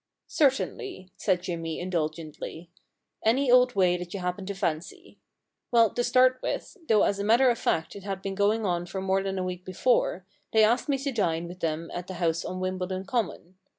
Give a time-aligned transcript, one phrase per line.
[0.15, 5.19] * Certainly,* said Jimmy indulgently, * any old way that you happen to fancy.
[5.69, 8.87] Well, to start with, though as a matter of fact it had been going on
[8.87, 12.15] for more than a week before, they asked me to dine with them at the
[12.15, 13.59] house on Wimbledon Common.